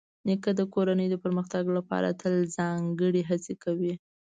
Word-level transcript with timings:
نیکه 0.27 0.51
د 0.59 0.61
کورنۍ 0.73 1.07
د 1.11 1.15
پرمختګ 1.23 1.63
لپاره 1.77 2.17
تل 2.21 2.33
ځانګړې 2.57 3.21
هڅې 3.29 3.53
کوي. 3.63 3.93